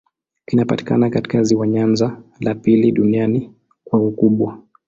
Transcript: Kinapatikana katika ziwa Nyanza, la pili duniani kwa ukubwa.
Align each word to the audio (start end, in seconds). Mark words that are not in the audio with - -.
Kinapatikana 0.45 1.09
katika 1.09 1.43
ziwa 1.43 1.67
Nyanza, 1.67 2.21
la 2.39 2.55
pili 2.55 2.91
duniani 2.91 3.53
kwa 3.83 3.99
ukubwa. 3.99 4.61